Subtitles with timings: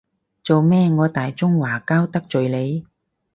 [0.43, 2.87] 做咩，我大中華膠得罪你？